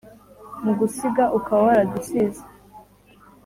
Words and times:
mu 0.63 0.71
gusiga 0.79 1.23
ukaba 1.37 1.61
waradusize 1.67 2.41